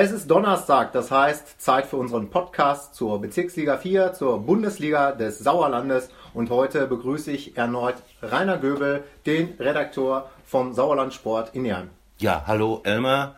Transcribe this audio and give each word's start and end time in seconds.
Es 0.00 0.12
ist 0.12 0.30
Donnerstag, 0.30 0.92
das 0.92 1.10
heißt 1.10 1.60
Zeit 1.60 1.84
für 1.84 1.96
unseren 1.96 2.30
Podcast 2.30 2.94
zur 2.94 3.20
Bezirksliga 3.20 3.78
4, 3.78 4.12
zur 4.12 4.38
Bundesliga 4.38 5.10
des 5.10 5.40
Sauerlandes. 5.40 6.10
Und 6.34 6.50
heute 6.50 6.86
begrüße 6.86 7.32
ich 7.32 7.56
erneut 7.56 7.96
Rainer 8.22 8.58
Göbel, 8.58 9.02
den 9.26 9.54
Redakteur 9.58 10.30
vom 10.44 10.72
Sauerland 10.72 11.14
Sport 11.14 11.52
in 11.56 11.64
Jern. 11.64 11.90
Ja, 12.18 12.44
hallo 12.46 12.80
Elmar. 12.84 13.34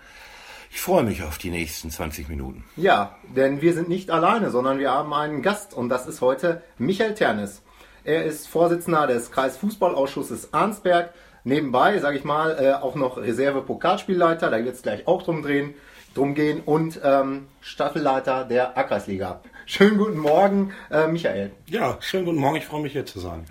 Ich 0.70 0.82
freue 0.82 1.02
mich 1.02 1.22
auf 1.22 1.38
die 1.38 1.48
nächsten 1.48 1.90
20 1.90 2.28
Minuten. 2.28 2.66
Ja, 2.76 3.16
denn 3.34 3.62
wir 3.62 3.72
sind 3.72 3.88
nicht 3.88 4.10
alleine, 4.10 4.50
sondern 4.50 4.78
wir 4.78 4.90
haben 4.90 5.14
einen 5.14 5.40
Gast 5.40 5.72
und 5.72 5.88
das 5.88 6.06
ist 6.06 6.20
heute 6.20 6.60
Michael 6.76 7.14
Ternes. 7.14 7.62
Er 8.04 8.26
ist 8.26 8.48
Vorsitzender 8.48 9.06
des 9.06 9.32
Kreisfußballausschusses 9.32 10.52
Arnsberg. 10.52 11.14
Nebenbei, 11.44 11.98
sage 11.98 12.18
ich 12.18 12.24
mal, 12.24 12.56
äh, 12.60 12.72
auch 12.74 12.94
noch 12.94 13.16
Reserve-Pokalspielleiter, 13.16 14.50
da 14.50 14.64
wird 14.64 14.74
es 14.74 14.82
gleich 14.82 15.06
auch 15.06 15.22
drum 15.22 15.42
drehen 15.42 15.74
drum 16.14 16.34
gehen 16.34 16.60
und 16.64 17.00
ähm, 17.04 17.46
Staffelleiter 17.60 18.44
der 18.44 18.76
A-Kreisliga. 18.76 19.40
Schönen 19.66 19.98
guten 19.98 20.18
Morgen, 20.18 20.72
äh, 20.90 21.06
Michael. 21.06 21.52
Ja, 21.66 21.96
schönen 22.00 22.24
guten 22.24 22.38
Morgen, 22.38 22.56
ich 22.56 22.66
freue 22.66 22.82
mich 22.82 22.92
hier 22.92 23.06
zu 23.06 23.20
sein. 23.20 23.44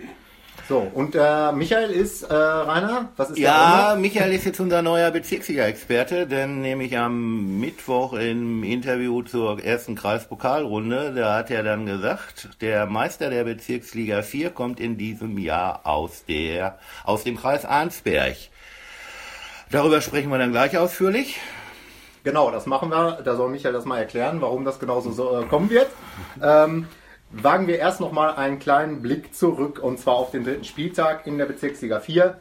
So, 0.70 0.88
und 0.94 1.16
äh, 1.16 1.52
Michael 1.52 1.90
ist, 1.90 2.22
äh, 2.22 2.32
Rainer, 2.32 3.10
was 3.18 3.32
ist 3.32 3.40
Ja, 3.40 3.98
Michael 4.00 4.32
ist 4.34 4.46
jetzt 4.46 4.60
unser 4.60 4.84
neuer 4.84 5.10
Bezirksliga-Experte, 5.10 6.28
denn 6.28 6.62
nämlich 6.62 6.96
am 6.96 7.60
Mittwoch 7.60 8.14
im 8.14 8.64
Interview 8.64 9.24
zur 9.24 9.64
ersten 9.64 9.96
Kreispokalrunde, 9.96 11.16
da 11.16 11.38
hat 11.38 11.50
er 11.50 11.64
dann 11.64 11.88
gesagt, 11.88 12.50
der 12.62 12.86
Meister 12.86 13.32
der 13.32 13.46
Bezirksliga 13.46 14.22
4 14.22 14.52
kommt 14.52 14.80
in 14.80 14.96
diesem 14.96 15.40
Jahr 15.40 15.88
aus, 15.88 16.26
der, 16.26 16.78
aus 17.04 17.24
dem 17.24 17.36
Kreis 17.38 17.66
Arnsberg. 17.66 18.36
Darüber 19.72 20.02
sprechen 20.02 20.30
wir 20.30 20.38
dann 20.38 20.52
gleich 20.52 20.78
ausführlich. 20.78 21.40
Genau, 22.24 22.52
das 22.52 22.68
machen 22.68 22.92
wir. 22.92 23.24
Da 23.24 23.36
soll 23.36 23.50
Michael 23.50 23.74
das 23.74 23.86
mal 23.86 23.98
erklären, 23.98 24.40
warum 24.40 24.66
das 24.66 24.80
genauso 24.80 25.12
so, 25.14 25.36
äh, 25.36 25.46
kommen 25.46 25.72
wird. 25.72 25.88
Ähm, 26.44 26.86
wagen 27.32 27.68
wir 27.68 27.80
erst 27.80 28.00
noch 28.00 28.12
mal 28.12 28.36
einen 28.36 28.60
kleinen 28.60 29.02
Blick 29.02 29.36
zurück 29.36 29.80
und 29.82 30.00
zwar 30.00 30.16
auf 30.16 30.32
den 30.32 30.44
dritten 30.44 30.64
Spieltag 30.64 31.28
in 31.28 31.38
der 31.38 31.46
Bezirksliga 31.46 32.00
4. 32.00 32.38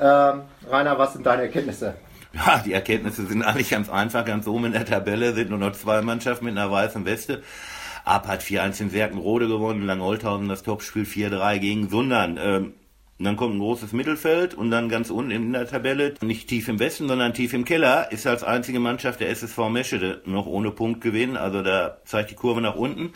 Ähm, 0.00 0.42
Rainer, 0.68 0.98
was 0.98 1.12
sind 1.12 1.26
deine 1.26 1.42
Erkenntnisse? 1.42 1.94
Ja, 2.34 2.62
die 2.64 2.72
Erkenntnisse 2.72 3.26
sind 3.26 3.42
eigentlich 3.42 3.70
ganz 3.70 3.90
einfach. 3.90 4.24
Ganz 4.24 4.46
oben 4.46 4.66
in 4.66 4.72
der 4.72 4.86
Tabelle 4.86 5.34
sind 5.34 5.50
nur 5.50 5.58
noch 5.58 5.72
zwei 5.72 6.00
Mannschaften 6.00 6.46
mit 6.46 6.56
einer 6.56 6.70
weißen 6.70 7.04
Weste. 7.04 7.42
Ab 8.04 8.26
hat 8.26 8.42
4-1 8.42 8.80
in 8.80 8.90
Serkenrode 8.90 9.48
gewonnen, 9.48 9.86
Langholthausen 9.86 10.48
das 10.48 10.62
Topspiel 10.62 11.04
4-3 11.04 11.58
gegen 11.58 11.88
Sundern. 11.88 12.38
Ähm, 12.42 12.74
und 13.22 13.26
dann 13.26 13.36
kommt 13.36 13.54
ein 13.54 13.60
großes 13.60 13.92
Mittelfeld 13.92 14.52
und 14.52 14.72
dann 14.72 14.88
ganz 14.88 15.08
unten 15.08 15.30
in 15.30 15.52
der 15.52 15.68
Tabelle, 15.68 16.14
nicht 16.22 16.48
tief 16.48 16.66
im 16.66 16.80
Westen, 16.80 17.06
sondern 17.06 17.32
tief 17.32 17.54
im 17.54 17.64
Keller, 17.64 18.10
ist 18.10 18.26
als 18.26 18.42
einzige 18.42 18.80
Mannschaft 18.80 19.20
der 19.20 19.30
SSV 19.30 19.68
Meschede 19.70 20.22
noch 20.24 20.46
ohne 20.46 20.72
Punktgewinn. 20.72 21.36
Also 21.36 21.62
da 21.62 21.98
zeigt 22.04 22.32
die 22.32 22.34
Kurve 22.34 22.60
nach 22.60 22.74
unten. 22.74 23.12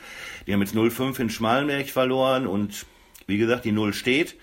Die 0.46 0.52
haben 0.52 0.60
jetzt 0.60 0.76
0-5 0.76 1.18
in 1.18 1.28
Schmalenberg 1.28 1.88
verloren 1.88 2.46
und 2.46 2.86
wie 3.26 3.36
gesagt, 3.36 3.64
die 3.64 3.72
Null 3.72 3.92
steht, 3.94 4.36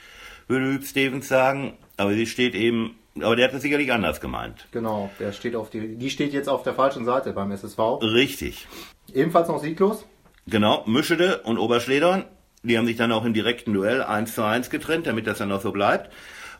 würde 0.50 0.66
Hüb 0.66 0.84
Stevens 0.84 1.30
sagen. 1.30 1.78
Aber 1.96 2.14
sie 2.14 2.26
steht 2.26 2.56
eben, 2.56 3.00
aber 3.22 3.38
der 3.38 3.46
hat 3.46 3.54
das 3.54 3.62
sicherlich 3.62 3.94
anders 3.94 4.20
gemeint. 4.20 4.68
Genau, 4.72 5.12
der 5.18 5.32
steht 5.32 5.56
auf 5.56 5.70
die, 5.70 5.96
die 5.96 6.10
steht 6.10 6.34
jetzt 6.34 6.50
auf 6.50 6.64
der 6.64 6.74
falschen 6.74 7.06
Seite 7.06 7.32
beim 7.32 7.52
SSV. 7.52 7.80
Richtig. 8.02 8.68
Ebenfalls 9.14 9.48
noch 9.48 9.62
sieglos? 9.62 10.06
Genau, 10.46 10.84
Mischede 10.88 11.38
und 11.44 11.58
Oberschledern 11.58 12.26
die 12.64 12.78
haben 12.78 12.86
sich 12.86 12.96
dann 12.96 13.12
auch 13.12 13.26
im 13.26 13.34
direkten 13.34 13.74
Duell 13.74 14.02
1 14.02 14.36
zu 14.36 14.44
1 14.44 14.70
getrennt, 14.70 15.06
damit 15.06 15.28
das 15.28 15.38
dann 15.38 15.52
auch 15.52 15.62
so 15.62 15.72
bleibt. 15.72 16.12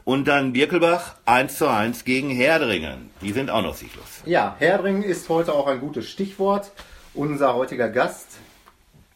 Und 0.04 0.28
dann 0.28 0.52
Birkelbach 0.52 1.16
1 1.26 1.58
zu 1.58 1.68
1 1.68 2.04
gegen 2.04 2.30
Herdringen. 2.30 3.10
Die 3.22 3.32
sind 3.32 3.50
auch 3.50 3.62
noch 3.62 3.76
sieglos. 3.76 4.22
Ja, 4.26 4.56
Herdringen 4.60 5.02
ist 5.02 5.30
heute 5.30 5.54
auch 5.54 5.68
ein 5.68 5.80
gutes 5.80 6.10
Stichwort. 6.10 6.72
Unser 7.14 7.56
heutiger 7.56 7.88
Gast, 7.88 8.28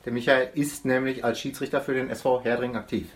der 0.05 0.13
Michael, 0.13 0.49
ist 0.53 0.85
nämlich 0.85 1.25
als 1.25 1.41
Schiedsrichter 1.41 1.81
für 1.81 1.93
den 1.93 2.09
SV 2.09 2.43
Herdringen 2.43 2.77
aktiv. 2.77 3.07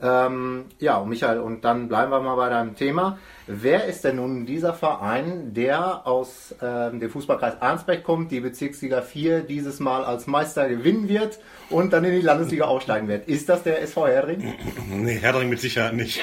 Ähm, 0.00 0.66
ja, 0.78 0.98
und 0.98 1.08
Michael, 1.08 1.40
und 1.40 1.64
dann 1.64 1.88
bleiben 1.88 2.12
wir 2.12 2.20
mal 2.20 2.36
bei 2.36 2.48
deinem 2.48 2.76
Thema. 2.76 3.18
Wer 3.48 3.86
ist 3.86 4.04
denn 4.04 4.16
nun 4.16 4.46
dieser 4.46 4.72
Verein, 4.72 5.54
der 5.54 6.06
aus 6.06 6.54
ähm, 6.62 7.00
dem 7.00 7.10
Fußballkreis 7.10 7.60
Arnsberg 7.60 8.04
kommt, 8.04 8.30
die 8.30 8.40
Bezirksliga 8.40 9.02
4 9.02 9.40
dieses 9.40 9.80
Mal 9.80 10.04
als 10.04 10.28
Meister 10.28 10.68
gewinnen 10.68 11.08
wird 11.08 11.40
und 11.70 11.92
dann 11.92 12.04
in 12.04 12.12
die 12.12 12.20
Landesliga 12.20 12.66
aufsteigen 12.66 13.08
wird? 13.08 13.26
Ist 13.26 13.48
das 13.48 13.64
der 13.64 13.82
SV 13.82 14.06
Herdring? 14.06 14.54
Nee, 14.88 15.18
Herdring 15.18 15.48
mit 15.48 15.60
Sicherheit 15.60 15.94
nicht. 15.94 16.20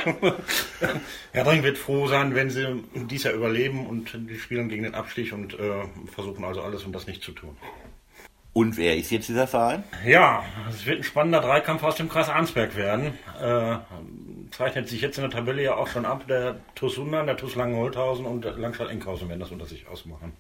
Herdring 1.32 1.64
wird 1.64 1.78
froh 1.78 2.08
sein, 2.08 2.36
wenn 2.36 2.50
sie 2.50 2.84
dies 2.94 3.24
Jahr 3.24 3.34
überleben 3.34 3.86
und 3.88 4.18
die 4.30 4.38
spielen 4.38 4.70
gegen 4.70 4.84
den 4.84 4.96
Abstieg 4.96 5.34
und 5.34 5.58
äh, 5.60 5.84
versuchen 6.14 6.44
also 6.46 6.62
alles, 6.62 6.84
um 6.84 6.94
das 6.94 7.08
nicht 7.08 7.24
zu 7.24 7.32
tun. 7.32 7.58
Und 8.56 8.78
wer 8.78 8.96
ist 8.96 9.12
jetzt 9.12 9.28
dieser 9.28 9.48
Verein? 9.48 9.84
Ja, 10.06 10.46
es 10.70 10.86
wird 10.86 11.00
ein 11.00 11.04
spannender 11.04 11.42
Dreikampf 11.42 11.84
aus 11.84 11.98
dem 11.98 12.08
Kreis 12.08 12.30
Arnsberg 12.30 12.78
werden. 12.78 13.08
Äh, 13.38 13.76
zeichnet 14.52 14.88
sich 14.88 15.02
jetzt 15.02 15.18
in 15.18 15.24
der 15.24 15.30
Tabelle 15.30 15.62
ja 15.62 15.76
auch 15.76 15.90
schon 15.90 16.06
ab. 16.06 16.26
Der 16.30 16.56
TuS 16.74 16.96
Sundern, 16.96 17.26
der 17.26 17.36
TuS 17.36 17.56
Langenholthausen 17.56 18.26
und 18.26 18.46
Langstadt-Enkhausen 18.46 19.28
werden 19.28 19.42
das 19.42 19.52
unter 19.52 19.66
sich 19.66 19.90
ausmachen. 19.90 20.32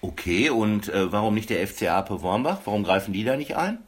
Okay, 0.00 0.48
und 0.48 0.88
äh, 0.90 1.10
warum 1.10 1.34
nicht 1.34 1.50
der 1.50 1.66
FC 1.66 1.88
Ape 1.88 2.22
Wormbach? 2.22 2.60
Warum 2.66 2.84
greifen 2.84 3.12
die 3.12 3.24
da 3.24 3.36
nicht 3.36 3.56
ein? 3.56 3.78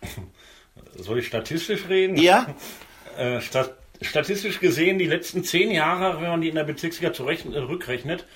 Soll 0.96 1.18
ich 1.18 1.26
statistisch 1.26 1.88
reden? 1.88 2.16
Ja. 2.16 2.46
äh, 3.18 3.40
stat 3.40 3.74
statistisch 4.00 4.60
gesehen, 4.60 4.98
die 4.98 5.06
letzten 5.06 5.42
zehn 5.42 5.72
Jahre, 5.72 6.20
wenn 6.22 6.28
man 6.28 6.40
die 6.40 6.50
in 6.50 6.54
der 6.54 6.62
Bezirksliga 6.62 7.12
zurückrechnet, 7.12 8.26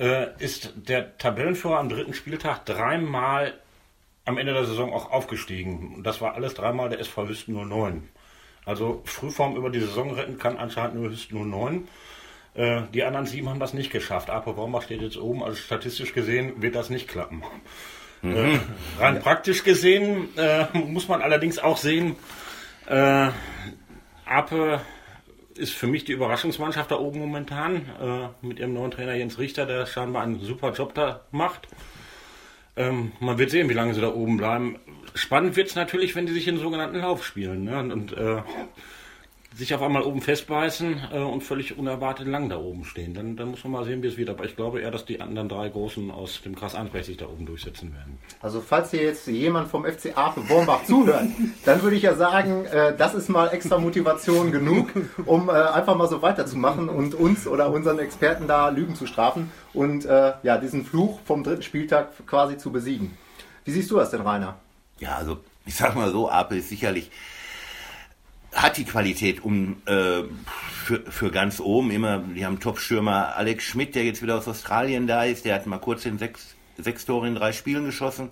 äh, 0.00 0.26
ist 0.42 0.72
der 0.74 1.16
Tabellenführer 1.18 1.78
am 1.78 1.88
dritten 1.88 2.14
Spieltag 2.14 2.64
dreimal 2.66 3.54
am 4.24 4.38
Ende 4.38 4.52
der 4.52 4.64
Saison 4.64 4.92
auch 4.92 5.10
aufgestiegen. 5.10 6.02
Das 6.02 6.20
war 6.20 6.34
alles 6.34 6.54
dreimal 6.54 6.88
der 6.88 7.00
SV 7.00 7.28
Hüsten 7.28 7.54
09. 7.54 8.08
Also 8.64 9.02
Frühform 9.04 9.56
über 9.56 9.70
die 9.70 9.80
Saison 9.80 10.12
retten 10.14 10.38
kann 10.38 10.56
anscheinend 10.56 10.96
nur 10.96 11.10
Hüsten 11.10 11.50
09. 11.50 11.88
Äh, 12.54 12.82
die 12.92 13.04
anderen 13.04 13.26
sieben 13.26 13.48
haben 13.48 13.60
das 13.60 13.74
nicht 13.74 13.90
geschafft. 13.90 14.30
Apo 14.30 14.56
Wormbach 14.56 14.82
steht 14.82 15.02
jetzt 15.02 15.18
oben, 15.18 15.42
also 15.42 15.56
statistisch 15.56 16.14
gesehen 16.14 16.62
wird 16.62 16.74
das 16.74 16.88
nicht 16.88 17.08
klappen. 17.08 17.42
Mhm. 18.22 18.36
Äh, 18.36 18.58
rein 18.98 19.20
praktisch 19.20 19.64
gesehen 19.64 20.28
äh, 20.38 20.66
muss 20.78 21.08
man 21.08 21.20
allerdings 21.20 21.58
auch 21.58 21.76
sehen, 21.76 22.16
äh, 22.86 23.28
Ape 24.24 24.80
ist 25.56 25.72
für 25.72 25.86
mich 25.86 26.04
die 26.04 26.12
Überraschungsmannschaft 26.12 26.90
da 26.90 26.98
oben 26.98 27.20
momentan, 27.20 27.76
äh, 28.00 28.46
mit 28.46 28.58
ihrem 28.58 28.74
neuen 28.74 28.90
Trainer 28.90 29.14
Jens 29.14 29.38
Richter, 29.38 29.66
der 29.66 29.86
scheinbar 29.86 30.22
einen 30.22 30.40
super 30.40 30.72
Job 30.72 30.94
da 30.94 31.20
macht. 31.30 31.68
Ähm, 32.76 33.12
man 33.20 33.38
wird 33.38 33.50
sehen, 33.50 33.68
wie 33.68 33.74
lange 33.74 33.94
sie 33.94 34.00
da 34.00 34.12
oben 34.12 34.36
bleiben. 34.36 34.78
Spannend 35.14 35.56
wird 35.56 35.68
es 35.68 35.74
natürlich, 35.76 36.16
wenn 36.16 36.26
die 36.26 36.32
sich 36.32 36.48
in 36.48 36.58
sogenannten 36.58 36.98
Lauf 36.98 37.24
spielen 37.24 37.64
ne? 37.64 37.78
und, 37.78 38.12
äh, 38.12 38.42
sich 39.54 39.72
auf 39.72 39.82
einmal 39.82 40.02
oben 40.02 40.20
festbeißen 40.20 41.00
äh, 41.12 41.18
und 41.18 41.42
völlig 41.42 41.78
unerwartet 41.78 42.26
lang 42.26 42.48
da 42.48 42.58
oben 42.58 42.84
stehen. 42.84 43.14
Dann, 43.14 43.36
dann 43.36 43.50
muss 43.50 43.62
man 43.64 43.72
mal 43.72 43.84
sehen, 43.84 44.02
wie 44.02 44.08
es 44.08 44.16
wird. 44.16 44.28
Aber 44.28 44.44
ich 44.44 44.56
glaube 44.56 44.80
eher, 44.80 44.90
dass 44.90 45.04
die 45.04 45.20
anderen 45.20 45.48
drei 45.48 45.68
Großen 45.68 46.10
aus 46.10 46.42
dem 46.42 46.56
Kreis 46.56 46.74
Ansbach 46.74 47.04
sich 47.04 47.16
da 47.16 47.26
oben 47.26 47.46
durchsetzen 47.46 47.92
werden. 47.94 48.18
Also 48.40 48.60
falls 48.60 48.90
hier 48.90 49.02
jetzt 49.02 49.26
jemand 49.28 49.68
vom 49.68 49.84
FC 49.84 50.16
Ape 50.16 50.48
Wormbach 50.48 50.84
zuhört, 50.86 51.26
dann 51.64 51.82
würde 51.82 51.96
ich 51.96 52.02
ja 52.02 52.14
sagen, 52.14 52.64
äh, 52.66 52.96
das 52.96 53.14
ist 53.14 53.28
mal 53.28 53.48
extra 53.48 53.78
Motivation 53.78 54.50
genug, 54.50 54.90
um 55.24 55.48
äh, 55.48 55.52
einfach 55.52 55.96
mal 55.96 56.08
so 56.08 56.20
weiterzumachen 56.20 56.88
und 56.88 57.14
uns 57.14 57.46
oder 57.46 57.70
unseren 57.70 58.00
Experten 58.00 58.48
da 58.48 58.70
Lügen 58.70 58.96
zu 58.96 59.06
strafen 59.06 59.52
und 59.72 60.04
äh, 60.04 60.32
ja, 60.42 60.58
diesen 60.58 60.84
Fluch 60.84 61.20
vom 61.24 61.44
dritten 61.44 61.62
Spieltag 61.62 62.26
quasi 62.26 62.58
zu 62.58 62.72
besiegen. 62.72 63.16
Wie 63.64 63.70
siehst 63.70 63.90
du 63.90 63.96
das 63.96 64.10
denn, 64.10 64.22
Rainer? 64.22 64.56
Ja, 64.98 65.16
also 65.16 65.38
ich 65.64 65.76
sag 65.76 65.94
mal 65.94 66.10
so, 66.10 66.28
Ape 66.28 66.56
ist 66.56 66.68
sicherlich 66.68 67.10
hat 68.54 68.76
die 68.76 68.84
Qualität 68.84 69.44
um 69.44 69.76
äh, 69.86 70.22
für, 70.84 71.00
für 71.08 71.30
ganz 71.30 71.60
oben 71.60 71.90
immer. 71.90 72.18
Die 72.18 72.44
haben 72.44 72.60
Top-Stürmer 72.60 73.36
Alex 73.36 73.64
Schmidt, 73.64 73.94
der 73.94 74.04
jetzt 74.04 74.22
wieder 74.22 74.36
aus 74.36 74.48
Australien 74.48 75.06
da 75.06 75.24
ist. 75.24 75.44
Der 75.44 75.54
hat 75.54 75.66
mal 75.66 75.78
kurz 75.78 76.04
in 76.06 76.18
sechs, 76.18 76.54
sechs 76.78 77.04
Tore 77.04 77.26
in 77.26 77.34
drei 77.34 77.52
Spielen 77.52 77.86
geschossen. 77.86 78.30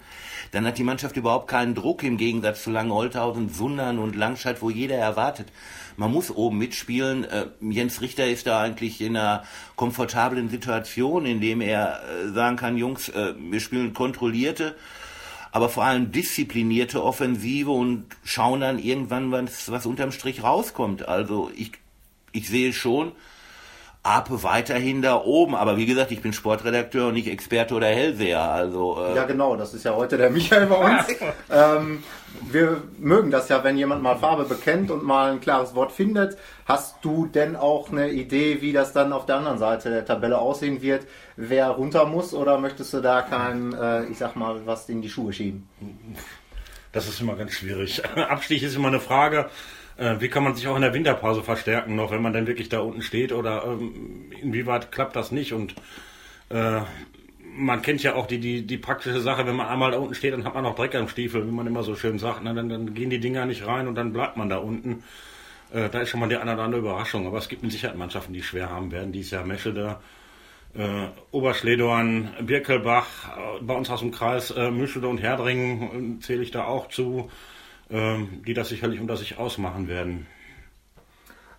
Dann 0.52 0.66
hat 0.66 0.78
die 0.78 0.84
Mannschaft 0.84 1.16
überhaupt 1.16 1.48
keinen 1.48 1.74
Druck 1.74 2.02
im 2.02 2.18
Gegensatz 2.18 2.62
zu 2.62 2.70
Langenholthausen, 2.70 3.48
Sundern 3.48 3.98
und 3.98 4.14
Langscheid, 4.14 4.60
wo 4.60 4.70
jeder 4.70 4.96
erwartet. 4.96 5.48
Man 5.96 6.12
muss 6.12 6.30
oben 6.30 6.58
mitspielen. 6.58 7.24
Äh, 7.24 7.46
Jens 7.60 8.00
Richter 8.00 8.26
ist 8.26 8.46
da 8.46 8.60
eigentlich 8.60 9.00
in 9.00 9.16
einer 9.16 9.44
komfortablen 9.76 10.48
Situation, 10.48 11.26
in 11.26 11.40
dem 11.40 11.60
er 11.60 12.00
äh, 12.02 12.28
sagen 12.32 12.56
kann, 12.56 12.76
Jungs, 12.76 13.08
äh, 13.08 13.34
wir 13.38 13.60
spielen 13.60 13.94
kontrollierte 13.94 14.76
aber 15.52 15.68
vor 15.68 15.84
allem 15.84 16.10
disziplinierte 16.10 17.04
Offensive 17.04 17.70
und 17.70 18.06
schauen 18.24 18.60
dann 18.60 18.78
irgendwann, 18.78 19.30
was, 19.30 19.70
was 19.70 19.86
unterm 19.86 20.10
Strich 20.10 20.42
rauskommt. 20.42 21.06
Also 21.06 21.50
ich, 21.54 21.72
ich 22.32 22.48
sehe 22.48 22.72
schon 22.72 23.12
Ape 24.02 24.42
weiterhin 24.42 25.02
da 25.02 25.16
oben. 25.16 25.54
Aber 25.54 25.76
wie 25.76 25.86
gesagt, 25.86 26.10
ich 26.10 26.22
bin 26.22 26.32
Sportredakteur 26.32 27.08
und 27.08 27.14
nicht 27.14 27.28
Experte 27.28 27.74
oder 27.74 27.86
Hellseher. 27.86 28.40
Also, 28.40 28.98
äh 29.00 29.14
ja, 29.14 29.24
genau, 29.24 29.56
das 29.56 29.74
ist 29.74 29.84
ja 29.84 29.94
heute 29.94 30.16
der 30.16 30.30
Michael 30.30 30.66
bei 30.66 30.76
uns. 30.76 31.06
ähm, 31.50 32.02
wir 32.52 32.82
mögen 32.98 33.30
das 33.30 33.48
ja, 33.48 33.64
wenn 33.64 33.76
jemand 33.76 34.02
mal 34.02 34.16
Farbe 34.16 34.44
bekennt 34.44 34.90
und 34.90 35.04
mal 35.04 35.32
ein 35.32 35.40
klares 35.40 35.74
Wort 35.74 35.92
findet. 35.92 36.36
Hast 36.66 36.96
du 37.02 37.26
denn 37.26 37.56
auch 37.56 37.90
eine 37.90 38.10
Idee, 38.10 38.60
wie 38.60 38.72
das 38.72 38.92
dann 38.92 39.12
auf 39.12 39.26
der 39.26 39.36
anderen 39.36 39.58
Seite 39.58 39.90
der 39.90 40.04
Tabelle 40.04 40.38
aussehen 40.38 40.82
wird? 40.82 41.06
Wer 41.36 41.68
runter 41.68 42.06
muss 42.06 42.34
oder 42.34 42.58
möchtest 42.58 42.94
du 42.94 43.00
da 43.00 43.22
kein, 43.22 43.72
äh, 43.72 44.04
ich 44.06 44.18
sag 44.18 44.36
mal, 44.36 44.66
was 44.66 44.88
in 44.88 45.02
die 45.02 45.10
Schuhe 45.10 45.32
schieben? 45.32 45.68
Das 46.92 47.08
ist 47.08 47.20
immer 47.20 47.36
ganz 47.36 47.52
schwierig. 47.52 48.02
Abstieg 48.16 48.62
ist 48.62 48.76
immer 48.76 48.88
eine 48.88 49.00
Frage. 49.00 49.48
Äh, 49.96 50.16
wie 50.20 50.28
kann 50.28 50.44
man 50.44 50.54
sich 50.54 50.68
auch 50.68 50.76
in 50.76 50.82
der 50.82 50.94
Winterpause 50.94 51.42
verstärken 51.42 51.96
noch, 51.96 52.10
wenn 52.10 52.22
man 52.22 52.32
dann 52.32 52.46
wirklich 52.46 52.68
da 52.68 52.80
unten 52.80 53.02
steht 53.02 53.32
oder 53.32 53.64
ähm, 53.64 54.32
inwieweit 54.40 54.92
klappt 54.92 55.16
das 55.16 55.32
nicht 55.32 55.52
und 55.52 55.74
äh, 56.48 56.80
man 57.54 57.82
kennt 57.82 58.02
ja 58.02 58.14
auch 58.14 58.26
die, 58.26 58.38
die, 58.38 58.66
die 58.66 58.78
praktische 58.78 59.20
Sache, 59.20 59.46
wenn 59.46 59.56
man 59.56 59.68
einmal 59.68 59.92
da 59.92 59.98
unten 59.98 60.14
steht, 60.14 60.32
dann 60.32 60.44
hat 60.44 60.54
man 60.54 60.66
auch 60.66 60.74
Dreck 60.74 60.94
am 60.94 61.08
Stiefel, 61.08 61.46
wie 61.46 61.52
man 61.52 61.66
immer 61.66 61.82
so 61.82 61.94
schön 61.94 62.18
sagt. 62.18 62.42
Ne? 62.42 62.54
Dann, 62.54 62.68
dann 62.68 62.94
gehen 62.94 63.10
die 63.10 63.20
Dinger 63.20 63.46
nicht 63.46 63.66
rein 63.66 63.86
und 63.88 63.94
dann 63.94 64.12
bleibt 64.12 64.36
man 64.36 64.48
da 64.48 64.58
unten. 64.58 65.04
Äh, 65.72 65.88
da 65.88 66.00
ist 66.00 66.10
schon 66.10 66.20
mal 66.20 66.28
die 66.28 66.36
eine 66.36 66.54
oder 66.54 66.62
andere 66.62 66.80
Überraschung. 66.80 67.26
Aber 67.26 67.38
es 67.38 67.48
gibt 67.48 67.62
mit 67.62 67.72
Sicherheit 67.72 67.96
Mannschaften, 67.96 68.32
die 68.32 68.42
schwer 68.42 68.70
haben 68.70 68.90
werden. 68.90 69.12
Dies 69.12 69.30
Jahr 69.30 69.44
Meschede, 69.44 69.98
äh, 70.74 71.08
Oberschledorn, 71.30 72.30
Birkelbach, 72.40 73.06
äh, 73.36 73.62
bei 73.62 73.74
uns 73.74 73.90
aus 73.90 74.00
dem 74.00 74.10
Kreis 74.10 74.50
äh, 74.50 74.70
Mischede 74.70 75.08
und 75.08 75.18
Herdringen 75.18 76.16
äh, 76.16 76.20
zähle 76.20 76.42
ich 76.42 76.50
da 76.50 76.64
auch 76.64 76.88
zu. 76.88 77.30
Ähm, 77.92 78.42
die 78.46 78.54
das 78.54 78.70
sicherlich 78.70 79.00
unter 79.00 79.18
sich 79.18 79.36
ausmachen 79.36 79.86
werden. 79.86 80.26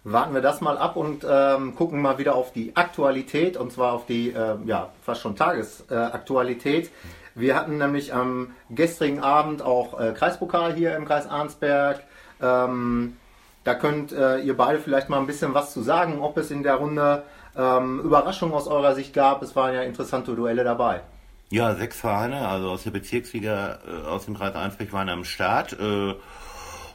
Warten 0.05 0.33
wir 0.33 0.41
das 0.41 0.59
mal 0.59 0.77
ab 0.77 0.97
und 0.97 1.25
ähm, 1.29 1.75
gucken 1.75 2.01
mal 2.01 2.17
wieder 2.17 2.35
auf 2.35 2.51
die 2.51 2.75
Aktualität 2.75 3.55
und 3.55 3.71
zwar 3.71 3.93
auf 3.93 4.05
die 4.05 4.31
äh, 4.31 4.57
ja, 4.65 4.89
fast 5.01 5.21
schon 5.21 5.35
Tagesaktualität. 5.37 6.87
Äh, 6.87 6.89
wir 7.35 7.55
hatten 7.55 7.77
nämlich 7.77 8.13
am 8.13 8.51
gestrigen 8.69 9.21
Abend 9.21 9.61
auch 9.61 9.99
äh, 9.99 10.11
Kreispokal 10.11 10.73
hier 10.73 10.95
im 10.97 11.05
Kreis 11.05 11.25
Arnsberg. 11.27 12.03
Ähm, 12.41 13.17
da 13.63 13.75
könnt 13.75 14.11
äh, 14.11 14.39
ihr 14.39 14.57
beide 14.57 14.79
vielleicht 14.79 15.07
mal 15.07 15.19
ein 15.19 15.27
bisschen 15.27 15.53
was 15.53 15.71
zu 15.71 15.81
sagen, 15.81 16.19
ob 16.21 16.37
es 16.37 16.51
in 16.51 16.63
der 16.63 16.75
Runde 16.75 17.23
ähm, 17.55 18.01
Überraschungen 18.01 18.53
aus 18.53 18.67
eurer 18.67 18.95
Sicht 18.95 19.13
gab. 19.13 19.41
Es 19.41 19.55
waren 19.55 19.73
ja 19.73 19.83
interessante 19.83 20.35
Duelle 20.35 20.65
dabei. 20.65 21.01
Ja, 21.49 21.75
sechs 21.75 21.99
Vereine, 21.99 22.47
also 22.47 22.69
aus 22.71 22.83
der 22.83 22.91
Bezirksliga 22.91 23.79
äh, 23.87 24.07
aus 24.07 24.25
dem 24.25 24.35
Kreis 24.35 24.53
Einsberg 24.55 24.91
waren 24.91 25.07
am 25.07 25.23
Start. 25.23 25.73
Äh, 25.79 26.15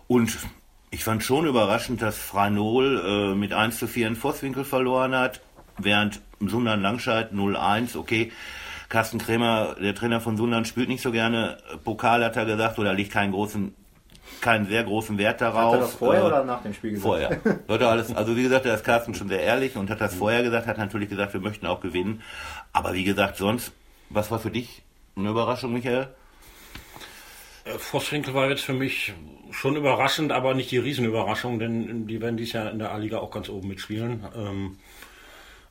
und 0.08 0.38
ich 0.90 1.04
fand 1.04 1.22
schon 1.22 1.46
überraschend, 1.46 2.02
dass 2.02 2.16
Franol 2.16 3.02
äh, 3.04 3.34
mit 3.34 3.52
1 3.52 3.78
zu 3.78 3.86
4 3.86 4.08
in 4.08 4.16
Vosswinkel 4.16 4.64
verloren 4.64 5.14
hat, 5.14 5.40
während 5.78 6.20
Sundern 6.40 6.82
Langscheid 6.82 7.32
0-1, 7.32 7.96
okay, 7.96 8.32
Carsten 8.88 9.18
Krämer, 9.18 9.76
der 9.80 9.94
Trainer 9.94 10.20
von 10.20 10.36
Sundern, 10.36 10.64
spielt 10.64 10.88
nicht 10.88 11.02
so 11.02 11.12
gerne. 11.12 11.58
Pokal 11.84 12.24
hat 12.24 12.36
er 12.36 12.46
gesagt, 12.46 12.78
oder 12.78 12.94
liegt 12.94 13.12
keinen 13.12 13.32
großen, 13.32 13.74
keinen 14.40 14.66
sehr 14.66 14.82
großen 14.84 15.18
Wert 15.18 15.42
darauf. 15.42 15.74
Hat 15.74 15.80
er 15.80 15.82
das 15.82 15.94
vorher 15.94 16.22
äh, 16.22 16.26
oder 16.26 16.44
nach 16.44 16.62
dem 16.62 16.72
Spiel 16.72 16.92
gesagt? 16.92 17.42
Vorher. 17.42 17.58
Hört 17.66 17.82
alles, 17.82 18.14
also 18.16 18.34
wie 18.34 18.42
gesagt, 18.42 18.64
da 18.64 18.74
ist 18.74 18.84
Carsten 18.84 19.14
schon 19.14 19.28
sehr 19.28 19.42
ehrlich 19.42 19.76
und 19.76 19.90
hat 19.90 20.00
das 20.00 20.14
mhm. 20.14 20.18
vorher 20.18 20.42
gesagt, 20.42 20.66
hat 20.66 20.78
natürlich 20.78 21.10
gesagt, 21.10 21.34
wir 21.34 21.40
möchten 21.40 21.66
auch 21.66 21.80
gewinnen. 21.80 22.22
Aber 22.72 22.94
wie 22.94 23.04
gesagt, 23.04 23.36
sonst 23.36 23.72
was 24.10 24.30
war 24.30 24.38
für 24.38 24.50
dich 24.50 24.82
eine 25.16 25.28
Überraschung, 25.30 25.72
Michael? 25.72 26.08
Äh, 27.68 27.78
Vosswinkel 27.78 28.34
war 28.34 28.48
jetzt 28.48 28.62
für 28.62 28.72
mich 28.72 29.12
schon 29.50 29.76
überraschend, 29.76 30.32
aber 30.32 30.54
nicht 30.54 30.70
die 30.70 30.78
Riesenüberraschung, 30.78 31.58
denn 31.58 32.06
die 32.06 32.20
werden 32.20 32.36
dies 32.36 32.52
Jahr 32.52 32.70
in 32.70 32.78
der 32.78 32.92
A-Liga 32.92 33.18
auch 33.18 33.30
ganz 33.30 33.48
oben 33.48 33.68
mitspielen. 33.68 34.26
Ähm, 34.36 34.78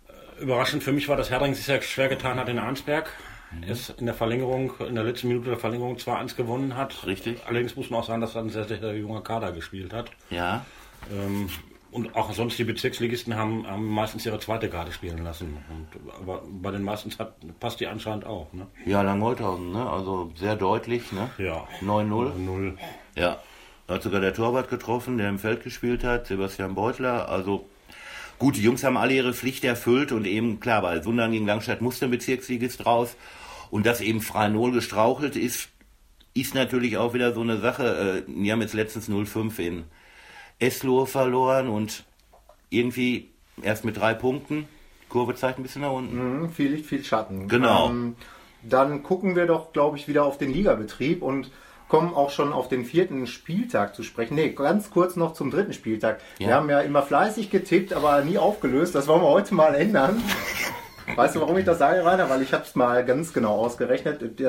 äh, 0.07 0.41
überraschend 0.41 0.83
für 0.83 0.91
mich 0.91 1.07
war, 1.07 1.17
dass 1.17 1.29
Herdring 1.29 1.53
sich 1.53 1.65
sehr 1.65 1.81
schwer 1.81 2.09
getan 2.09 2.39
hat 2.39 2.49
in 2.49 2.59
Arnsberg. 2.59 3.11
Mhm. 3.51 3.63
Es 3.69 3.89
in 3.89 4.05
der 4.05 4.15
Verlängerung, 4.15 4.73
in 4.87 4.95
der 4.95 5.03
letzten 5.03 5.29
Minute 5.29 5.49
der 5.49 5.59
Verlängerung 5.59 5.97
2-1 5.97 6.35
gewonnen 6.35 6.75
hat. 6.75 7.05
Richtig. 7.05 7.39
Allerdings 7.45 7.75
muss 7.75 7.89
man 7.89 8.01
auch 8.01 8.07
sagen, 8.07 8.21
dass 8.21 8.35
er 8.35 8.41
ein 8.41 8.49
sehr, 8.49 8.65
sehr 8.65 8.95
junger 8.95 9.21
Kader 9.21 9.51
gespielt 9.51 9.93
hat. 9.93 10.11
Ja. 10.29 10.65
Ähm, 11.11 11.49
und 11.97 12.15
auch 12.15 12.31
sonst 12.31 12.59
die 12.59 12.63
Bezirksligisten 12.63 13.35
haben, 13.35 13.65
haben 13.65 13.87
meistens 13.87 14.23
ihre 14.23 14.39
zweite 14.39 14.69
Garde 14.69 14.91
spielen 14.91 15.23
lassen. 15.23 15.57
Und, 15.67 16.11
aber 16.21 16.43
bei 16.47 16.69
den 16.69 16.83
meisten 16.83 17.11
hat, 17.17 17.33
passt 17.59 17.79
die 17.79 17.87
anscheinend 17.87 18.23
auch. 18.23 18.53
Ne? 18.53 18.67
Ja, 18.85 19.01
Langholthausen, 19.01 19.71
ne? 19.71 19.89
also 19.89 20.31
sehr 20.35 20.55
deutlich. 20.55 21.11
Ne? 21.11 21.31
Ja. 21.39 21.67
9-0. 21.81 22.73
Ja. 23.15 23.39
Da 23.87 23.95
hat 23.95 24.03
sogar 24.03 24.21
der 24.21 24.35
Torwart 24.35 24.69
getroffen, 24.69 25.17
der 25.17 25.27
im 25.27 25.39
Feld 25.39 25.63
gespielt 25.63 26.03
hat, 26.03 26.27
Sebastian 26.27 26.75
Beutler. 26.75 27.29
Also 27.29 27.67
gut, 28.37 28.57
die 28.57 28.61
Jungs 28.61 28.83
haben 28.83 28.95
alle 28.95 29.15
ihre 29.15 29.33
Pflicht 29.33 29.63
erfüllt 29.63 30.11
und 30.11 30.27
eben, 30.27 30.59
klar, 30.59 30.83
bei 30.83 31.01
Sundern 31.01 31.31
gegen 31.31 31.47
Langstadt 31.47 31.81
musste 31.81 32.05
ein 32.05 32.11
Bezirksligist 32.11 32.85
raus. 32.85 33.15
Und 33.71 33.87
dass 33.87 34.01
eben 34.01 34.21
Frei-Null 34.21 34.71
gestrauchelt 34.71 35.35
ist, 35.35 35.69
ist 36.35 36.53
natürlich 36.53 36.97
auch 36.97 37.15
wieder 37.15 37.33
so 37.33 37.41
eine 37.41 37.57
Sache. 37.57 38.23
Äh, 38.27 38.31
die 38.31 38.51
haben 38.51 38.61
jetzt 38.61 38.75
letztens 38.75 39.09
0-5 39.09 39.57
in 39.57 39.83
Eslohe 40.59 41.05
verloren 41.05 41.67
und 41.67 42.03
irgendwie 42.69 43.29
erst 43.61 43.85
mit 43.85 43.97
drei 43.97 44.13
Punkten. 44.13 44.67
Kurve 45.09 45.35
zeigt 45.35 45.59
ein 45.59 45.63
bisschen 45.63 45.83
nach 45.83 45.91
unten. 45.91 46.41
Mhm, 46.41 46.49
viel 46.51 46.71
Licht, 46.71 46.85
viel 46.85 47.03
Schatten. 47.03 47.47
Genau. 47.47 47.89
Ähm, 47.89 48.15
dann 48.63 49.03
gucken 49.03 49.35
wir 49.35 49.45
doch, 49.45 49.71
glaube 49.71 49.97
ich, 49.97 50.07
wieder 50.07 50.25
auf 50.25 50.37
den 50.37 50.51
Ligabetrieb 50.51 51.21
und 51.21 51.51
kommen 51.87 52.13
auch 52.13 52.31
schon 52.31 52.51
auf 52.51 52.67
den 52.67 52.83
vierten 52.83 53.27
Spieltag 53.27 53.95
zu 53.95 54.03
sprechen. 54.03 54.35
Nee, 54.35 54.49
ganz 54.49 54.89
kurz 54.89 55.15
noch 55.15 55.33
zum 55.33 55.51
dritten 55.51 55.73
Spieltag. 55.73 56.19
Ja. 56.39 56.47
Wir 56.47 56.55
haben 56.55 56.69
ja 56.69 56.81
immer 56.81 57.01
fleißig 57.01 57.49
getippt, 57.49 57.93
aber 57.93 58.21
nie 58.23 58.37
aufgelöst. 58.37 58.93
Das 58.95 59.07
wollen 59.07 59.21
wir 59.21 59.29
heute 59.29 59.55
mal 59.55 59.73
ändern. 59.73 60.21
Weißt 61.17 61.35
du, 61.35 61.41
warum 61.41 61.57
ich 61.57 61.65
das 61.65 61.79
sage, 61.79 62.05
Rainer? 62.05 62.29
Weil 62.29 62.43
ich 62.43 62.53
habe 62.53 62.63
es 62.63 62.75
mal 62.75 63.03
ganz 63.03 63.33
genau 63.33 63.55
ausgerechnet. 63.55 64.39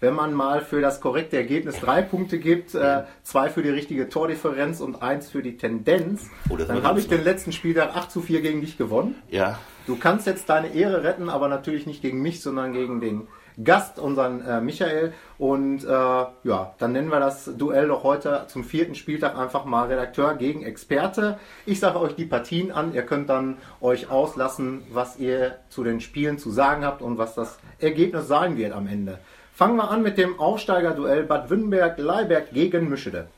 Wenn 0.00 0.14
man 0.14 0.32
mal 0.32 0.62
für 0.62 0.80
das 0.80 1.02
korrekte 1.02 1.36
Ergebnis 1.36 1.80
drei 1.80 2.00
Punkte 2.00 2.38
gibt, 2.38 2.74
äh, 2.74 3.02
zwei 3.22 3.50
für 3.50 3.62
die 3.62 3.68
richtige 3.68 4.08
Tordifferenz 4.08 4.80
und 4.80 5.02
eins 5.02 5.28
für 5.28 5.42
die 5.42 5.58
Tendenz, 5.58 6.30
oh, 6.48 6.56
dann 6.56 6.82
habe 6.82 6.98
ich 6.98 7.08
den 7.08 7.22
letzten 7.22 7.52
Spieltag 7.52 7.94
8 7.94 8.10
zu 8.10 8.22
4 8.22 8.40
gegen 8.40 8.62
dich 8.62 8.78
gewonnen. 8.78 9.16
Ja. 9.28 9.58
Du 9.86 9.96
kannst 9.96 10.26
jetzt 10.26 10.48
deine 10.48 10.74
Ehre 10.74 11.04
retten, 11.04 11.28
aber 11.28 11.48
natürlich 11.48 11.86
nicht 11.86 12.00
gegen 12.00 12.22
mich, 12.22 12.40
sondern 12.40 12.72
gegen 12.72 13.02
den 13.02 13.28
Gast, 13.62 13.98
unseren 13.98 14.44
äh, 14.44 14.60
Michael. 14.60 15.12
Und 15.38 15.84
äh, 15.84 15.88
ja, 15.88 16.74
dann 16.78 16.92
nennen 16.92 17.08
wir 17.08 17.20
das 17.20 17.50
Duell 17.56 17.88
doch 17.88 18.02
heute 18.02 18.44
zum 18.48 18.64
vierten 18.64 18.94
Spieltag 18.94 19.38
einfach 19.38 19.64
mal 19.64 19.86
Redakteur 19.86 20.34
gegen 20.34 20.64
Experte. 20.64 21.38
Ich 21.66 21.80
sage 21.80 22.00
euch 22.00 22.14
die 22.14 22.24
Partien 22.24 22.72
an. 22.72 22.94
Ihr 22.94 23.02
könnt 23.02 23.28
dann 23.28 23.58
euch 23.80 24.10
auslassen, 24.10 24.82
was 24.90 25.18
ihr 25.18 25.58
zu 25.68 25.84
den 25.84 26.00
Spielen 26.00 26.38
zu 26.38 26.50
sagen 26.50 26.84
habt 26.84 27.02
und 27.02 27.18
was 27.18 27.34
das 27.34 27.58
Ergebnis 27.78 28.26
sein 28.26 28.56
wird 28.56 28.72
am 28.72 28.86
Ende. 28.86 29.18
Fangen 29.52 29.76
wir 29.76 29.88
an 29.88 30.02
mit 30.02 30.18
dem 30.18 30.40
Aufsteigerduell 30.40 31.22
Bad 31.22 31.48
Wünnberg-Leiberg 31.48 32.50
gegen 32.52 32.88
Mischede. 32.88 33.28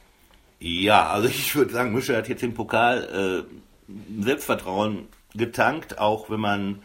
Ja, 0.58 1.10
also 1.10 1.28
ich 1.28 1.54
würde 1.54 1.72
sagen, 1.72 1.92
Mischede 1.92 2.16
hat 2.16 2.28
jetzt 2.28 2.42
im 2.42 2.54
Pokal 2.54 3.44
äh, 3.48 4.22
Selbstvertrauen 4.22 5.08
getankt, 5.34 5.98
auch 5.98 6.30
wenn 6.30 6.40
man 6.40 6.82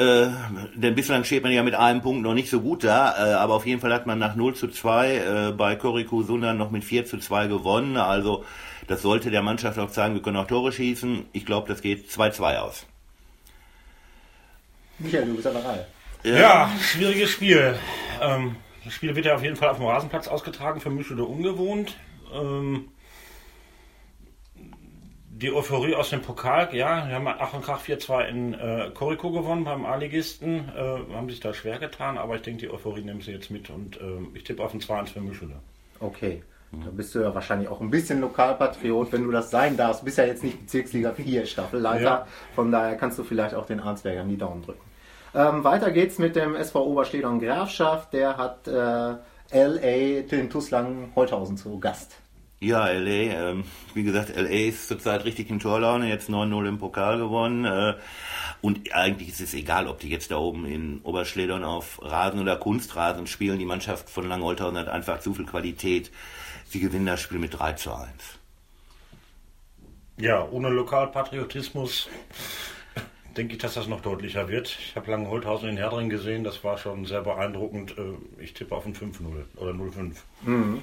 äh, 0.00 0.30
denn 0.74 0.94
bislang 0.94 1.24
steht 1.24 1.42
man 1.42 1.52
ja 1.52 1.62
mit 1.62 1.74
einem 1.74 2.00
Punkt 2.00 2.22
noch 2.22 2.32
nicht 2.32 2.48
so 2.48 2.60
gut 2.62 2.84
da, 2.84 3.14
äh, 3.18 3.34
aber 3.34 3.54
auf 3.54 3.66
jeden 3.66 3.80
Fall 3.80 3.92
hat 3.92 4.06
man 4.06 4.18
nach 4.18 4.34
0 4.34 4.54
zu 4.54 4.68
2 4.68 5.16
äh, 5.16 5.52
bei 5.52 5.76
Koriku 5.76 6.22
Sundern 6.22 6.56
noch 6.56 6.70
mit 6.70 6.84
4 6.84 7.04
zu 7.04 7.18
2 7.18 7.48
gewonnen. 7.48 7.98
Also 7.98 8.44
das 8.86 9.02
sollte 9.02 9.30
der 9.30 9.42
Mannschaft 9.42 9.78
auch 9.78 9.90
zeigen, 9.90 10.14
wir 10.14 10.22
können 10.22 10.38
auch 10.38 10.46
Tore 10.46 10.72
schießen. 10.72 11.26
Ich 11.32 11.44
glaube, 11.44 11.68
das 11.68 11.82
geht 11.82 12.08
2-2 12.08 12.56
aus. 12.58 12.86
Michael, 14.98 15.26
du 15.26 15.34
bist 15.34 15.46
an 15.46 15.54
der 15.54 15.64
Reihe. 15.64 15.86
Ja, 16.24 16.36
ja 16.38 16.70
schwieriges 16.80 17.30
Spiel. 17.30 17.74
Ähm, 18.22 18.56
das 18.84 18.94
Spiel 18.94 19.14
wird 19.14 19.26
ja 19.26 19.34
auf 19.34 19.42
jeden 19.42 19.56
Fall 19.56 19.68
auf 19.68 19.76
dem 19.76 19.86
Rasenplatz 19.86 20.28
ausgetragen, 20.28 20.80
für 20.80 20.90
mich 20.90 21.10
oder 21.10 21.28
ungewohnt. 21.28 21.94
Ähm, 22.32 22.88
die 25.40 25.52
Euphorie 25.52 25.94
aus 25.94 26.10
dem 26.10 26.20
Pokal, 26.20 26.68
ja, 26.72 27.08
wir 27.08 27.14
haben 27.14 27.26
Ach 27.26 27.54
und 27.54 27.64
Krach 27.64 27.82
4-2 27.82 28.24
in 28.26 28.54
äh, 28.54 28.90
Koriko 28.92 29.30
gewonnen 29.30 29.64
beim 29.64 29.86
A-Ligisten, 29.86 30.68
äh, 30.68 31.14
haben 31.14 31.30
sich 31.30 31.40
da 31.40 31.54
schwer 31.54 31.78
getan, 31.78 32.18
aber 32.18 32.36
ich 32.36 32.42
denke, 32.42 32.60
die 32.66 32.70
Euphorie 32.70 33.02
nehmen 33.02 33.22
sie 33.22 33.32
jetzt 33.32 33.50
mit 33.50 33.70
und 33.70 33.96
äh, 33.96 34.02
ich 34.34 34.44
tippe 34.44 34.62
auf 34.62 34.74
ein 34.74 34.80
2-1 34.80 35.06
für 35.08 35.20
Mischule. 35.20 35.54
Okay. 35.98 36.42
Da 36.72 36.90
bist 36.92 37.14
du 37.16 37.18
ja 37.18 37.34
wahrscheinlich 37.34 37.68
auch 37.68 37.80
ein 37.80 37.90
bisschen 37.90 38.20
Lokalpatriot, 38.20 39.12
wenn 39.12 39.24
du 39.24 39.32
das 39.32 39.50
sein 39.50 39.76
darfst. 39.76 40.02
Du 40.02 40.04
bist 40.04 40.18
ja 40.18 40.24
jetzt 40.24 40.44
nicht 40.44 40.60
Bezirksliga 40.60 41.12
4 41.12 41.44
Staffelleiter. 41.44 42.04
Ja. 42.04 42.26
Von 42.54 42.70
daher 42.70 42.96
kannst 42.96 43.18
du 43.18 43.24
vielleicht 43.24 43.56
auch 43.56 43.66
den 43.66 43.80
Arnsbergern 43.80 44.28
die 44.28 44.36
Daumen 44.36 44.62
drücken. 44.62 44.80
Ähm, 45.34 45.64
weiter 45.64 45.90
geht's 45.90 46.18
mit 46.18 46.36
dem 46.36 46.54
SV 46.54 46.84
Oberstedern 46.84 47.40
Grafschaft. 47.40 48.12
Der 48.12 48.36
hat 48.36 48.68
äh, 48.68 49.16
LA 49.52 50.22
den 50.30 50.48
Tuslang 50.48 51.10
Holthausen 51.16 51.56
zu 51.56 51.80
Gast. 51.80 52.18
Ja, 52.62 52.88
LA, 52.88 53.08
ähm, 53.08 53.64
wie 53.94 54.02
gesagt, 54.02 54.36
LA 54.36 54.68
ist 54.68 54.86
zurzeit 54.86 55.24
richtig 55.24 55.48
in 55.48 55.60
Torlaune, 55.60 56.10
jetzt 56.10 56.28
9-0 56.28 56.68
im 56.68 56.78
Pokal 56.78 57.16
gewonnen. 57.16 57.64
Äh, 57.64 57.94
und 58.60 58.92
eigentlich 58.92 59.30
ist 59.30 59.40
es 59.40 59.54
egal, 59.54 59.86
ob 59.86 59.98
die 60.00 60.10
jetzt 60.10 60.30
da 60.30 60.36
oben 60.36 60.66
in 60.66 61.00
Oberschledern 61.00 61.64
auf 61.64 61.98
Rasen 62.02 62.38
oder 62.38 62.56
Kunstrasen 62.56 63.26
spielen. 63.26 63.58
Die 63.58 63.64
Mannschaft 63.64 64.10
von 64.10 64.28
Langholthausen 64.28 64.76
hat 64.76 64.88
einfach 64.88 65.20
zu 65.20 65.32
viel 65.32 65.46
Qualität. 65.46 66.10
Sie 66.68 66.80
gewinnen 66.80 67.06
das 67.06 67.22
Spiel 67.22 67.38
mit 67.38 67.58
3 67.58 67.72
zu 67.72 67.94
1. 67.94 68.10
Ja, 70.18 70.46
ohne 70.46 70.68
Lokalpatriotismus 70.68 72.10
denke 73.38 73.54
ich, 73.54 73.58
dass 73.58 73.72
das 73.72 73.88
noch 73.88 74.02
deutlicher 74.02 74.48
wird. 74.48 74.78
Ich 74.78 74.96
habe 74.96 75.10
lange 75.10 75.30
Holthausen 75.30 75.70
in 75.70 75.78
Herdring 75.78 76.10
gesehen, 76.10 76.44
das 76.44 76.62
war 76.62 76.76
schon 76.76 77.06
sehr 77.06 77.22
beeindruckend. 77.22 77.96
Äh, 77.96 78.42
ich 78.42 78.52
tippe 78.52 78.76
auf 78.76 78.84
ein 78.84 78.94
5-0 78.94 79.22
oder 79.56 79.72
0-5. 79.72 80.12
Mhm. 80.42 80.82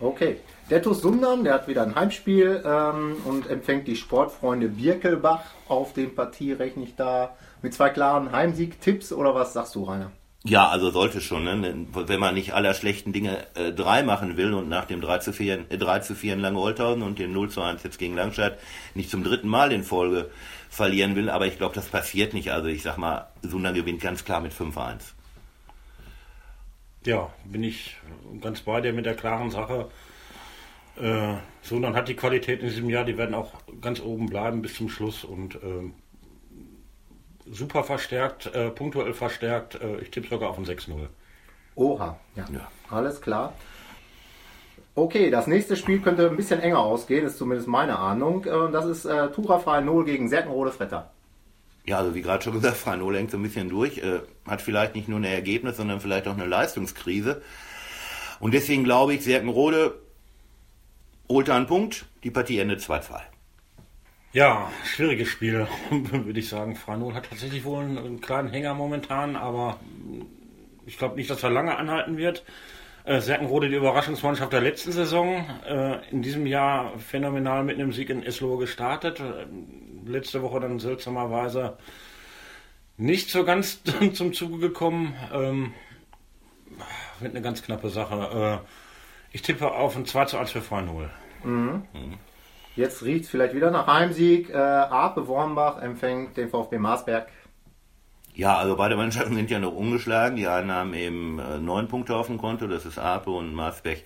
Okay. 0.00 0.38
Der 0.70 0.82
TuS 0.82 1.00
Sundern, 1.00 1.44
der 1.44 1.54
hat 1.54 1.66
wieder 1.66 1.82
ein 1.82 1.94
Heimspiel 1.94 2.62
ähm, 2.62 3.16
und 3.24 3.48
empfängt 3.48 3.88
die 3.88 3.96
Sportfreunde 3.96 4.68
Birkelbach. 4.68 5.44
Auf 5.66 5.94
dem 5.94 6.14
Partie 6.14 6.52
rechne 6.52 6.84
ich 6.84 6.94
da 6.94 7.36
mit 7.62 7.72
zwei 7.72 7.88
klaren 7.88 8.32
Heimsieg-Tipps 8.32 9.12
oder 9.12 9.34
was 9.34 9.54
sagst 9.54 9.74
du, 9.74 9.84
Rainer? 9.84 10.12
Ja, 10.44 10.68
also 10.68 10.90
sollte 10.90 11.20
schon, 11.20 11.44
ne? 11.44 11.86
wenn 11.92 12.20
man 12.20 12.34
nicht 12.34 12.54
aller 12.54 12.72
schlechten 12.74 13.12
Dinge 13.12 13.46
äh, 13.54 13.72
drei 13.72 14.02
machen 14.02 14.36
will 14.36 14.54
und 14.54 14.68
nach 14.68 14.84
dem 14.84 15.00
3 15.00 15.18
zu 15.18 15.32
4, 15.32 15.70
äh, 15.70 15.78
3 15.78 15.98
zu 16.00 16.14
4 16.14 16.34
in 16.34 16.40
Lange-Holthausen 16.40 17.02
und 17.02 17.18
dem 17.18 17.32
0 17.32 17.50
zu 17.50 17.60
1 17.60 17.82
jetzt 17.82 17.98
gegen 17.98 18.14
Langstadt 18.14 18.58
nicht 18.94 19.10
zum 19.10 19.24
dritten 19.24 19.48
Mal 19.48 19.72
in 19.72 19.82
Folge 19.82 20.30
verlieren 20.70 21.16
will, 21.16 21.28
aber 21.28 21.46
ich 21.46 21.58
glaube, 21.58 21.74
das 21.74 21.86
passiert 21.86 22.34
nicht. 22.34 22.52
Also 22.52 22.68
ich 22.68 22.82
sag 22.82 22.98
mal, 22.98 23.28
Sundern 23.42 23.74
gewinnt 23.74 24.00
ganz 24.00 24.24
klar 24.24 24.40
mit 24.40 24.52
5-1. 24.52 25.14
Ja, 27.04 27.30
bin 27.44 27.62
ich 27.62 27.96
ganz 28.40 28.60
bei 28.60 28.80
dir 28.80 28.92
mit 28.92 29.06
der 29.06 29.14
klaren 29.14 29.50
Sache. 29.50 29.88
Äh, 30.96 31.34
Sundern 31.62 31.94
hat 31.94 32.08
die 32.08 32.16
Qualität 32.16 32.60
in 32.60 32.68
diesem 32.68 32.90
Jahr, 32.90 33.04
die 33.04 33.16
werden 33.16 33.34
auch 33.34 33.52
ganz 33.80 34.00
oben 34.00 34.26
bleiben 34.26 34.62
bis 34.62 34.74
zum 34.74 34.88
Schluss 34.88 35.24
und 35.24 35.54
äh, 35.56 35.90
super 37.50 37.84
verstärkt, 37.84 38.52
äh, 38.54 38.70
punktuell 38.70 39.14
verstärkt. 39.14 39.80
Äh, 39.80 40.00
ich 40.00 40.10
tippe 40.10 40.28
sogar 40.28 40.50
auf 40.50 40.58
ein 40.58 40.64
6-0. 40.64 41.06
Oha, 41.76 42.18
ja. 42.34 42.44
ja. 42.52 42.68
Alles 42.90 43.20
klar. 43.20 43.54
Okay, 44.94 45.30
das 45.30 45.46
nächste 45.46 45.76
Spiel 45.76 46.00
könnte 46.00 46.28
ein 46.28 46.36
bisschen 46.36 46.58
enger 46.58 46.80
ausgehen, 46.80 47.24
ist 47.24 47.38
zumindest 47.38 47.68
meine 47.68 47.98
Ahnung. 47.98 48.44
Äh, 48.44 48.72
das 48.72 48.86
ist 48.86 49.04
äh, 49.04 49.30
Tura 49.30 49.60
Freie 49.60 49.82
0 49.82 50.04
gegen 50.04 50.28
Serkenrode 50.28 50.72
Fretter. 50.72 51.12
Ja, 51.88 51.96
also 51.98 52.14
wie 52.14 52.20
gerade 52.20 52.44
schon 52.44 52.52
gesagt, 52.52 52.86
0 52.98 53.16
hängt 53.16 53.30
so 53.30 53.38
ein 53.38 53.42
bisschen 53.42 53.70
durch. 53.70 53.98
Äh, 53.98 54.20
hat 54.46 54.60
vielleicht 54.60 54.94
nicht 54.94 55.08
nur 55.08 55.18
ein 55.18 55.24
Ergebnis, 55.24 55.78
sondern 55.78 56.00
vielleicht 56.00 56.28
auch 56.28 56.34
eine 56.34 56.44
Leistungskrise. 56.44 57.40
Und 58.40 58.52
deswegen 58.52 58.84
glaube 58.84 59.14
ich, 59.14 59.24
Serkenrode 59.24 59.94
holt 61.30 61.48
einen 61.48 61.66
Punkt. 61.66 62.04
Die 62.24 62.30
Partie 62.30 62.58
endet 62.58 62.80
2-2. 62.80 63.20
Ja, 64.34 64.70
schwieriges 64.84 65.28
Spiel, 65.28 65.66
würde 65.90 66.38
ich 66.38 66.50
sagen. 66.50 66.76
Franol 66.76 67.14
hat 67.14 67.30
tatsächlich 67.30 67.64
wohl 67.64 67.82
einen, 67.82 67.96
einen, 67.96 68.20
kleinen 68.20 68.50
Hänger 68.50 68.74
momentan, 68.74 69.34
aber 69.34 69.80
ich 70.84 70.98
glaube 70.98 71.16
nicht, 71.16 71.30
dass 71.30 71.42
er 71.42 71.48
lange 71.48 71.78
anhalten 71.78 72.18
wird. 72.18 72.44
Äh, 73.04 73.22
Serkenrode 73.22 73.70
die 73.70 73.76
Überraschungsmannschaft 73.76 74.52
der 74.52 74.60
letzten 74.60 74.92
Saison. 74.92 75.46
Äh, 75.66 76.00
in 76.10 76.20
diesem 76.20 76.44
Jahr 76.44 76.98
phänomenal 76.98 77.64
mit 77.64 77.76
einem 77.76 77.92
Sieg 77.92 78.10
in 78.10 78.22
Eslohe 78.22 78.58
gestartet. 78.58 79.22
Letzte 80.08 80.42
Woche 80.42 80.60
dann 80.60 80.78
seltsamerweise 80.78 81.76
nicht 82.96 83.30
so 83.30 83.44
ganz 83.44 83.80
zum 84.12 84.32
Zuge 84.32 84.58
gekommen. 84.58 85.14
Ähm, 85.32 85.74
wird 87.20 87.32
eine 87.34 87.42
ganz 87.42 87.62
knappe 87.62 87.90
Sache. 87.90 88.62
Äh, 88.62 88.68
ich 89.32 89.42
tippe 89.42 89.70
auf 89.70 89.96
ein 89.96 90.06
2 90.06 90.24
zu 90.26 90.38
1 90.38 90.50
für 90.50 90.62
Freinol. 90.62 91.10
Mhm. 91.44 91.82
Mhm. 91.92 92.18
Jetzt 92.76 93.02
riecht 93.02 93.24
es 93.24 93.30
vielleicht 93.30 93.54
wieder 93.54 93.70
nach 93.70 93.86
Heimsieg. 93.86 94.50
Äh, 94.50 94.56
Ape 94.56 95.26
Wormbach 95.26 95.82
empfängt 95.82 96.36
den 96.36 96.48
VfB 96.48 96.78
Marsberg. 96.78 97.28
Ja, 98.34 98.56
also 98.56 98.76
beide 98.76 98.96
Mannschaften 98.96 99.34
sind 99.34 99.50
ja 99.50 99.58
noch 99.58 99.74
ungeschlagen. 99.74 100.36
Die 100.36 100.46
einen 100.46 100.70
haben 100.70 100.94
eben 100.94 101.40
äh, 101.40 101.58
neun 101.58 101.88
Punkte 101.88 102.14
auf 102.14 102.28
dem 102.28 102.38
Konto, 102.38 102.68
das 102.68 102.86
ist 102.86 102.98
Ape 102.98 103.30
und 103.30 103.52
Marsberg 103.52 103.98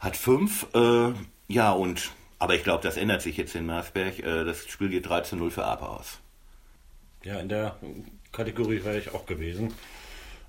hat 0.00 0.16
fünf. 0.16 0.66
Äh, 0.74 1.12
ja, 1.46 1.70
und 1.70 2.10
aber 2.40 2.54
ich 2.54 2.64
glaube, 2.64 2.82
das 2.82 2.96
ändert 2.96 3.22
sich 3.22 3.36
jetzt 3.36 3.54
in 3.54 3.66
Marsberg. 3.66 4.18
Äh, 4.18 4.44
das 4.44 4.66
Spiel 4.66 4.88
geht 4.88 5.08
3 5.08 5.20
zu 5.20 5.36
0 5.36 5.50
für 5.50 5.64
Ape 5.64 5.88
aus. 5.88 6.18
Ja, 7.22 7.38
in 7.38 7.48
der 7.48 7.76
Kategorie 8.32 8.82
wäre 8.82 8.98
ich 8.98 9.14
auch 9.14 9.26
gewesen. 9.26 9.72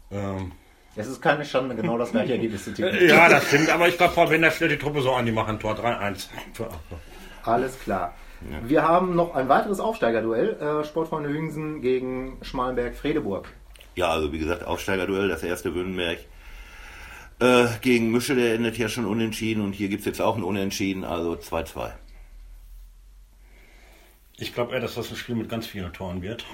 Ähm, 0.09 0.53
es 0.95 1.07
ist 1.07 1.21
keine 1.21 1.45
Schande, 1.45 1.75
genau 1.75 1.97
das 1.97 2.11
gleiche 2.11 2.33
Ergebnis 2.33 2.63
zu 2.63 2.73
tippen. 2.73 2.97
Ja, 3.07 3.29
das 3.29 3.45
stimmt, 3.47 3.69
aber 3.69 3.87
ich 3.87 3.97
glaube, 3.97 4.29
wenn 4.29 4.41
der 4.41 4.51
stellt 4.51 4.71
die 4.71 4.77
Truppe 4.77 5.01
so 5.01 5.11
an, 5.13 5.25
die 5.25 5.31
machen 5.31 5.59
Tor 5.59 5.73
3-1 5.75 6.27
für 6.53 6.65
Ape. 6.65 6.97
Alles 7.43 7.79
klar. 7.79 8.15
Ja. 8.49 8.69
Wir 8.69 8.83
haben 8.83 9.15
noch 9.15 9.35
ein 9.35 9.49
weiteres 9.49 9.79
Aufsteigerduell. 9.79 10.57
Äh, 10.59 10.85
Sportfreunde 10.85 11.29
Hüngsen 11.29 11.81
gegen 11.81 12.37
Schmalenberg-Fredeburg. 12.41 13.49
Ja, 13.95 14.09
also 14.09 14.31
wie 14.31 14.39
gesagt, 14.39 14.63
Aufsteigerduell, 14.63 15.27
das 15.27 15.43
erste 15.43 15.75
Würnberg. 15.75 16.19
Äh, 17.41 17.67
gegen 17.81 18.11
Mische, 18.11 18.35
der 18.35 18.53
endet 18.53 18.77
ja 18.77 18.87
schon 18.87 19.05
unentschieden 19.05 19.63
und 19.63 19.73
hier 19.73 19.89
gibt 19.89 20.01
es 20.01 20.05
jetzt 20.05 20.21
auch 20.21 20.37
ein 20.37 20.43
Unentschieden, 20.43 21.03
also 21.03 21.33
2-2. 21.33 21.91
Ich 24.37 24.53
glaube 24.53 24.73
eher, 24.73 24.79
dass 24.79 24.93
das 24.93 25.09
ein 25.09 25.17
Spiel 25.17 25.35
mit 25.35 25.49
ganz 25.49 25.65
vielen 25.65 25.91
Toren 25.91 26.21
wird. 26.21 26.45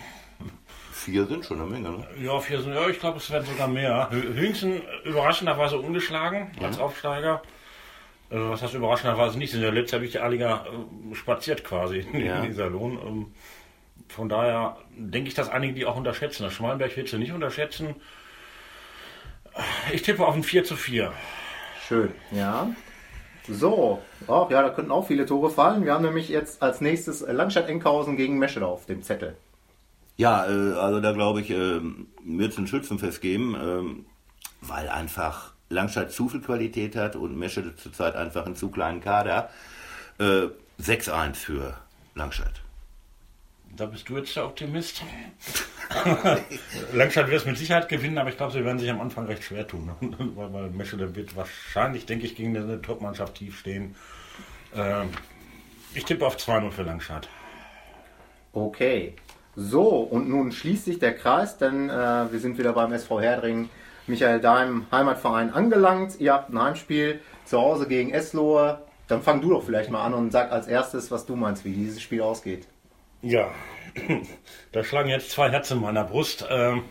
Vier 0.94 1.26
sind 1.26 1.46
schon 1.46 1.60
eine 1.60 1.70
Menge, 1.70 1.90
ne? 1.90 2.08
Ja, 2.22 2.40
vier 2.40 2.62
sind, 2.62 2.74
ja, 2.74 2.88
ich 2.88 3.00
glaube, 3.00 3.18
es 3.18 3.30
werden 3.30 3.46
sogar 3.46 3.68
mehr. 3.68 4.10
Hüngsen 4.12 4.82
überraschenderweise 5.04 5.78
ungeschlagen 5.78 6.52
ja. 6.60 6.68
als 6.68 6.80
Aufsteiger. 6.80 7.42
Also 8.30 8.50
was 8.50 8.62
heißt 8.62 8.74
überraschenderweise 8.74 9.38
nicht? 9.38 9.52
Sind 9.52 9.64
ja 9.64 9.72
durch 9.72 10.12
die 10.12 10.20
A-Liga 10.20 10.66
äh, 10.66 11.16
spaziert 11.16 11.66
quasi 11.66 12.06
ja. 12.14 12.40
in 12.40 12.48
dieser 12.50 12.70
Lohn. 12.70 12.98
Ähm, 13.06 13.26
von 14.08 14.30
daher 14.30 14.78
denke 14.96 15.28
ich, 15.28 15.34
dass 15.34 15.50
einige 15.50 15.74
die 15.74 15.86
auch 15.86 15.98
unterschätzen. 15.98 16.44
Das 16.44 16.54
Schmalenberg 16.54 16.96
wird 16.96 17.10
sie 17.10 17.18
nicht 17.18 17.34
unterschätzen. 17.34 17.96
Ich 19.92 20.02
tippe 20.02 20.26
auf 20.26 20.36
ein 20.36 20.44
4 20.44 20.64
zu 20.64 20.76
4. 20.76 21.12
Schön, 21.88 22.12
ja. 22.32 22.70
So, 23.48 24.02
oh, 24.28 24.48
ja, 24.50 24.62
da 24.62 24.70
könnten 24.70 24.92
auch 24.92 25.08
viele 25.08 25.26
Tore 25.26 25.50
fallen. 25.50 25.86
Wir 25.86 25.94
haben 25.94 26.04
nämlich 26.04 26.28
jetzt 26.28 26.62
als 26.62 26.82
nächstes 26.82 27.22
Langstadt-Enkhausen 27.22 28.18
gegen 28.18 28.38
Meschede 28.38 28.68
auf 28.68 28.86
dem 28.86 29.04
Zettel. 29.04 29.38
Ja, 30.18 30.46
äh, 30.46 30.74
also 30.74 31.00
da 31.00 31.14
glaube 31.14 31.42
ich, 31.42 31.52
äh, 31.52 31.80
wird 32.26 32.52
es 32.52 32.58
ein 32.58 32.68
Schützenfest 32.68 33.22
geben, 33.22 33.56
äh, 33.56 34.68
weil 34.68 34.90
einfach 34.90 35.54
Langstadt 35.70 36.12
zu 36.12 36.28
viel 36.28 36.42
Qualität 36.42 36.96
hat 36.96 37.16
und 37.16 37.38
Meschede 37.38 37.76
zurzeit 37.76 38.16
einfach 38.16 38.46
einen 38.46 38.56
zu 38.56 38.70
kleinen 38.70 39.00
Kader. 39.00 39.50
Äh, 40.20 40.48
6-1 40.82 41.36
für 41.36 41.78
Langstadt. 42.16 42.62
Da 43.78 43.86
bist 43.86 44.10
du 44.10 44.18
jetzt 44.18 44.36
der 44.36 44.46
Optimist. 44.46 45.04
Langstadt 46.94 47.28
wird 47.28 47.42
es 47.42 47.46
mit 47.46 47.60
Sicherheit 47.60 47.88
gewinnen, 47.88 48.18
aber 48.18 48.30
ich 48.30 48.38
glaube, 48.38 48.52
sie 48.52 48.66
werden 48.66 48.80
sich 48.80 48.90
am 48.90 49.00
Anfang 49.00 49.28
recht 49.28 49.44
schwer 49.44 49.68
tun. 49.68 49.92
weil, 50.36 50.52
weil 50.52 50.70
Meschede 50.72 51.16
wird 51.16 51.36
wahrscheinlich, 51.36 52.08
denke 52.08 52.26
ich, 52.26 52.36
gegen 52.36 52.58
eine 52.58 52.82
Top-Mannschaft 52.82 53.36
tief 53.36 53.60
stehen. 53.60 53.96
Äh, 54.76 55.04
ich 55.94 56.06
tippe 56.06 56.26
auf 56.26 56.38
2-0 56.38 56.72
für 56.72 56.82
Langstadt. 56.82 57.30
Okay. 58.52 59.14
So, 59.56 59.88
und 59.88 60.28
nun 60.28 60.52
schließt 60.52 60.86
sich 60.86 60.98
der 60.98 61.14
Kreis, 61.16 61.60
denn 61.60 61.90
äh, 61.90 62.32
wir 62.32 62.40
sind 62.40 62.58
wieder 62.58 62.74
beim 62.74 62.92
SV 62.92 63.22
Herdring 63.22 63.70
Michael 64.08 64.40
Daim 64.40 64.88
Heimatverein 64.92 65.54
angelangt. 65.54 66.20
Ihr 66.20 66.34
habt 66.34 66.52
ein 66.52 66.60
Heimspiel 66.60 67.20
zu 67.46 67.60
Hause 67.60 67.88
gegen 67.88 68.10
Eslohe. 68.10 68.80
Dann 69.08 69.22
fang 69.22 69.40
du 69.40 69.52
doch 69.52 69.64
vielleicht 69.64 69.92
mal 69.92 70.04
an 70.04 70.16
und 70.16 70.32
sag 70.32 70.52
als 70.52 70.68
erstes, 70.68 71.12
was 71.12 71.28
du 71.28 71.36
meinst, 71.36 71.64
wie 71.64 71.74
dieses 71.74 72.02
Spiel 72.02 72.22
ausgeht. 72.22 72.68
Ja, 73.22 73.52
da 74.72 74.84
schlagen 74.84 75.10
jetzt 75.10 75.32
zwei 75.32 75.50
Herzen 75.50 75.78
in 75.78 75.84
meiner 75.84 76.04
Brust. 76.04 76.46
Ähm, 76.50 76.84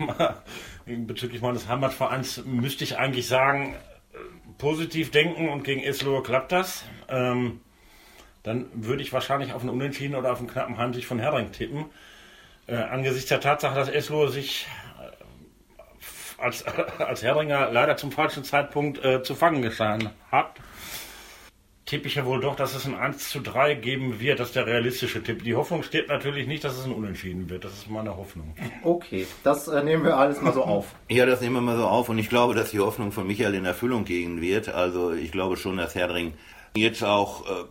bezüglich 1.06 1.42
meines 1.42 1.68
Heimatvereins 1.68 2.44
müsste 2.44 2.84
ich 2.84 2.96
eigentlich 2.98 3.26
sagen, 3.26 3.76
positiv 4.58 5.10
denken 5.10 5.48
und 5.48 5.64
gegen 5.64 5.82
Eslohe 5.82 6.22
klappt 6.22 6.52
das. 6.52 6.84
Ähm, 7.08 7.60
dann 8.42 8.66
würde 8.72 9.02
ich 9.02 9.12
wahrscheinlich 9.12 9.52
auf 9.52 9.62
einen 9.62 9.70
Unentschieden 9.70 10.14
oder 10.14 10.32
auf 10.32 10.38
einen 10.38 10.48
knappen 10.48 10.78
Heimsieg 10.78 11.04
von 11.04 11.18
Herdring 11.18 11.52
tippen. 11.52 11.86
Äh, 12.66 12.76
angesichts 12.76 13.28
der 13.28 13.40
Tatsache, 13.40 13.74
dass 13.74 13.88
Eslohe 13.88 14.28
sich 14.28 14.66
als, 16.38 16.64
als 16.98 17.22
Herdringer 17.22 17.70
leider 17.70 17.96
zum 17.96 18.12
falschen 18.12 18.44
Zeitpunkt 18.44 19.04
äh, 19.04 19.22
zu 19.22 19.34
fangen 19.34 19.62
geschahen 19.62 20.10
hat, 20.30 20.52
tippe 21.86 22.08
ich 22.08 22.16
ja 22.16 22.26
wohl 22.26 22.40
doch, 22.40 22.56
dass 22.56 22.74
es 22.74 22.84
ein 22.84 22.96
1 22.96 23.30
zu 23.30 23.40
3 23.40 23.74
geben 23.74 24.18
wird. 24.20 24.40
Das 24.40 24.48
ist 24.48 24.56
der 24.56 24.66
realistische 24.66 25.22
Tipp. 25.22 25.44
Die 25.44 25.54
Hoffnung 25.54 25.84
steht 25.84 26.08
natürlich 26.08 26.48
nicht, 26.48 26.64
dass 26.64 26.76
es 26.76 26.84
ein 26.84 26.92
Unentschieden 26.92 27.48
wird. 27.48 27.64
Das 27.64 27.72
ist 27.72 27.88
meine 27.88 28.16
Hoffnung. 28.16 28.54
Okay, 28.82 29.26
das 29.44 29.68
äh, 29.68 29.82
nehmen 29.82 30.04
wir 30.04 30.16
alles 30.16 30.42
mal 30.42 30.52
so 30.52 30.64
auf. 30.64 30.94
ja, 31.08 31.24
das 31.24 31.40
nehmen 31.40 31.54
wir 31.54 31.60
mal 31.60 31.76
so 31.76 31.86
auf. 31.86 32.08
Und 32.08 32.18
ich 32.18 32.28
glaube, 32.28 32.54
dass 32.54 32.72
die 32.72 32.80
Hoffnung 32.80 33.12
von 33.12 33.26
Michael 33.26 33.54
in 33.54 33.64
Erfüllung 33.64 34.04
gehen 34.04 34.40
wird. 34.40 34.68
Also 34.68 35.12
ich 35.12 35.30
glaube 35.30 35.56
schon, 35.56 35.76
dass 35.76 35.94
Herdring 35.94 36.34
jetzt 36.76 37.04
auch 37.04 37.46
äh, 37.46 37.64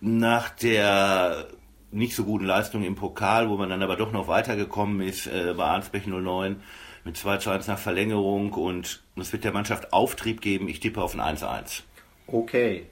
nach 0.00 0.50
der 0.50 1.46
nicht 1.90 2.14
so 2.14 2.24
guten 2.24 2.44
Leistung 2.44 2.84
im 2.84 2.94
Pokal, 2.94 3.48
wo 3.48 3.56
man 3.56 3.70
dann 3.70 3.82
aber 3.82 3.96
doch 3.96 4.12
noch 4.12 4.28
weitergekommen 4.28 5.00
ist, 5.00 5.26
äh, 5.26 5.54
bei 5.56 5.64
Arnsbech 5.64 6.06
09, 6.06 6.62
mit 7.04 7.16
2 7.16 7.38
zu 7.38 7.50
1 7.50 7.66
nach 7.66 7.78
Verlängerung 7.78 8.52
und 8.52 9.02
es 9.16 9.32
wird 9.32 9.44
der 9.44 9.52
Mannschaft 9.52 9.92
Auftrieb 9.92 10.40
geben. 10.40 10.68
Ich 10.68 10.80
tippe 10.80 11.02
auf 11.02 11.14
ein 11.14 11.20
1-1. 11.20 11.82
Okay. 12.26 12.86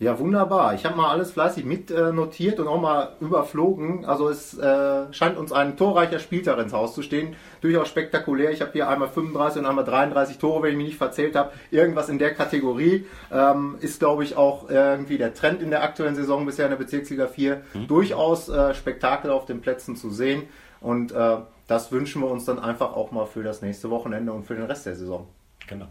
Ja, 0.00 0.16
wunderbar. 0.20 0.74
Ich 0.74 0.84
habe 0.84 0.96
mal 0.96 1.10
alles 1.10 1.32
fleißig 1.32 1.64
mit 1.64 1.90
äh, 1.90 2.10
und 2.10 2.68
auch 2.68 2.80
mal 2.80 3.16
überflogen. 3.20 4.04
Also 4.04 4.28
es 4.28 4.56
äh, 4.56 5.12
scheint 5.12 5.36
uns 5.36 5.50
ein 5.50 5.76
torreicher 5.76 6.20
Spieltag 6.20 6.58
ins 6.58 6.72
Haus 6.72 6.94
zu 6.94 7.02
stehen. 7.02 7.34
Durchaus 7.62 7.88
spektakulär. 7.88 8.52
Ich 8.52 8.60
habe 8.60 8.70
hier 8.72 8.88
einmal 8.88 9.08
35 9.08 9.60
und 9.60 9.66
einmal 9.66 9.84
33 9.84 10.38
Tore, 10.38 10.62
wenn 10.62 10.70
ich 10.70 10.76
mich 10.76 10.86
nicht 10.86 10.98
verzählt 10.98 11.34
habe. 11.34 11.50
Irgendwas 11.72 12.08
in 12.08 12.20
der 12.20 12.32
Kategorie 12.32 13.06
ähm, 13.32 13.76
ist, 13.80 13.98
glaube 13.98 14.22
ich, 14.22 14.36
auch 14.36 14.70
irgendwie 14.70 15.18
der 15.18 15.34
Trend 15.34 15.62
in 15.62 15.70
der 15.70 15.82
aktuellen 15.82 16.14
Saison 16.14 16.46
bisher 16.46 16.66
in 16.66 16.70
der 16.70 16.78
Bezirksliga 16.78 17.26
4. 17.26 17.62
Mhm. 17.74 17.88
Durchaus 17.88 18.48
äh, 18.48 18.74
Spektakel 18.74 19.32
auf 19.32 19.46
den 19.46 19.60
Plätzen 19.60 19.96
zu 19.96 20.10
sehen. 20.10 20.44
Und 20.80 21.10
äh, 21.10 21.38
das 21.66 21.90
wünschen 21.90 22.22
wir 22.22 22.30
uns 22.30 22.44
dann 22.44 22.60
einfach 22.60 22.94
auch 22.94 23.10
mal 23.10 23.26
für 23.26 23.42
das 23.42 23.62
nächste 23.62 23.90
Wochenende 23.90 24.32
und 24.32 24.44
für 24.44 24.54
den 24.54 24.64
Rest 24.64 24.86
der 24.86 24.94
Saison. 24.94 25.26
Genau. 25.66 25.88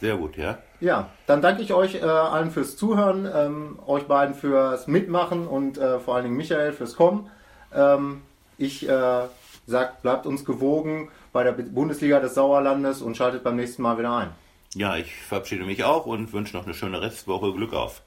Sehr 0.00 0.16
gut, 0.16 0.36
ja. 0.36 0.58
Ja, 0.80 1.08
dann 1.26 1.40
danke 1.40 1.62
ich 1.62 1.72
euch 1.72 1.96
äh, 1.96 2.00
allen 2.00 2.50
fürs 2.50 2.76
Zuhören, 2.76 3.28
ähm, 3.32 3.78
euch 3.86 4.04
beiden 4.04 4.34
fürs 4.34 4.86
Mitmachen 4.86 5.46
und 5.46 5.78
äh, 5.78 5.98
vor 5.98 6.14
allen 6.14 6.24
Dingen 6.24 6.36
Michael 6.36 6.72
fürs 6.72 6.96
Kommen. 6.96 7.30
Ähm, 7.74 8.22
ich 8.58 8.88
äh, 8.88 9.22
sag, 9.66 10.02
bleibt 10.02 10.26
uns 10.26 10.44
gewogen 10.44 11.10
bei 11.32 11.44
der 11.44 11.52
Bundesliga 11.52 12.20
des 12.20 12.34
Sauerlandes 12.34 13.02
und 13.02 13.16
schaltet 13.16 13.42
beim 13.42 13.56
nächsten 13.56 13.82
Mal 13.82 13.98
wieder 13.98 14.14
ein. 14.16 14.28
Ja, 14.74 14.96
ich 14.96 15.14
verabschiede 15.16 15.64
mich 15.64 15.84
auch 15.84 16.06
und 16.06 16.32
wünsche 16.32 16.56
noch 16.56 16.64
eine 16.64 16.74
schöne 16.74 17.00
Restwoche. 17.00 17.52
Glück 17.52 17.72
auf. 17.72 18.02